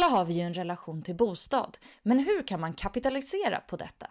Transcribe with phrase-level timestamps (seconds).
[0.00, 4.10] Alla har vi ju en relation till bostad, men hur kan man kapitalisera på detta?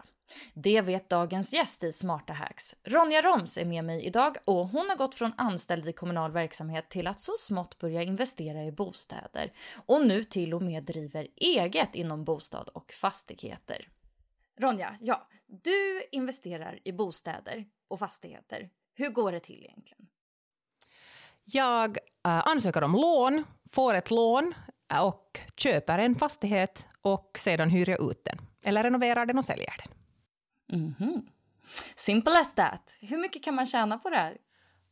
[0.54, 2.76] Det vet dagens gäst i Smarta Hacks.
[2.84, 6.88] Ronja Roms är med mig idag och hon har gått från anställd i kommunal verksamhet
[6.88, 9.52] till att så smått börja investera i bostäder
[9.86, 13.88] och nu till och med driver eget inom bostad och fastigheter.
[14.60, 18.70] Ronja, ja, du investerar i bostäder och fastigheter.
[18.94, 20.06] Hur går det till egentligen?
[21.44, 24.54] Jag äh, ansöker om lån, får ett lån
[24.98, 28.38] och köper en fastighet och sedan hyr jag ut den.
[28.62, 30.80] Eller renoverar den och säljer den.
[30.80, 31.26] Mhm.
[31.96, 32.98] Simple as that.
[33.00, 34.36] Hur mycket kan man tjäna på det här?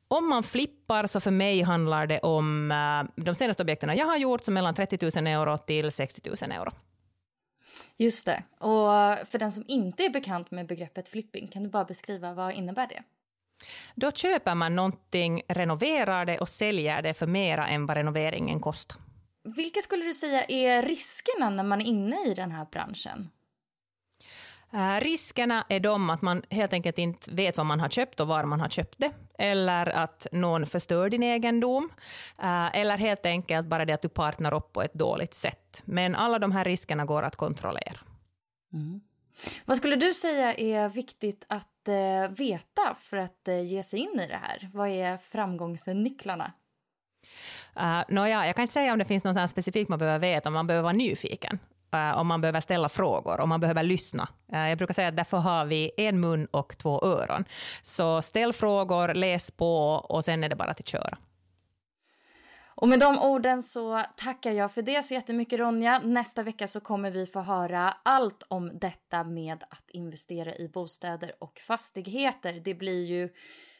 [0.09, 4.17] Om man flippar så för mig handlar det om äh, de senaste objekten jag har
[4.17, 6.73] gjort, så mellan 30 000 euro till 60 000 euro.
[7.97, 8.43] Just det.
[8.59, 12.53] Och för den som inte är bekant med begreppet flipping, kan du bara beskriva vad
[12.55, 13.03] innebär det?
[13.95, 18.97] Då köper man någonting, renoverar det och säljer det för mera än vad renoveringen kostar.
[19.57, 23.29] Vilka skulle du säga är riskerna när man är inne i den här branschen?
[24.75, 28.29] Uh, riskerna är de att man helt enkelt inte vet vad man har köpt och
[28.29, 31.85] var man har köpt det, eller att någon förstör din egendom,
[32.43, 35.83] uh, eller helt enkelt bara det att du partner upp på ett dåligt sätt.
[35.85, 37.99] Men alla de här riskerna går att kontrollera.
[38.73, 39.01] Mm.
[39.65, 44.27] Vad skulle du säga är viktigt att uh, veta för att ge sig in i
[44.27, 44.71] det här?
[44.73, 46.53] Vad är framgångsnycklarna?
[47.77, 50.51] Eh, uh, Nåja, jag kan inte säga om det finns något specifikt man behöver veta,
[50.51, 51.59] man behöver vara nyfiken.
[51.95, 54.29] Uh, om man behöver ställa frågor, om man behöver lyssna.
[54.53, 57.45] Uh, jag brukar säga att därför har vi en mun och två öron.
[57.83, 61.19] Så ställ frågor, läs på och sen är det bara att köra.
[62.81, 65.99] Och med de orden så tackar jag för det så jättemycket Ronja.
[65.99, 71.33] Nästa vecka så kommer vi få höra allt om detta med att investera i bostäder
[71.39, 72.53] och fastigheter.
[72.65, 73.29] Det blir ju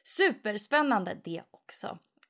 [0.05, 1.99] superspännande det också.